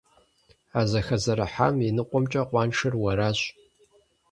А 0.79 0.81
зэхэзэрыхьам 0.89 1.75
и 1.87 1.89
ныкъуэмкӀэ 1.95 2.41
къуаншэр 2.49 2.93
уэращ. 3.01 3.39